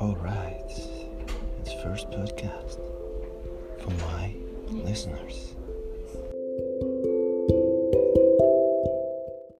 All 0.00 0.16
right, 0.16 0.64
it's 0.66 1.72
first 1.82 2.10
podcast 2.10 2.78
for 3.82 3.90
my 4.06 4.34
listeners. 4.70 5.54